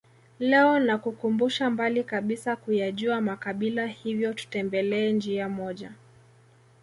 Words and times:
Leo 0.39 0.79
nakukumbusha 0.79 1.69
mbali 1.69 2.03
kabisa 2.03 2.55
kuyajua 2.55 3.21
makabila 3.21 3.87
hivyo 3.87 4.33
tutembelee 4.33 5.11
njia 5.11 5.49
moja 5.49 5.91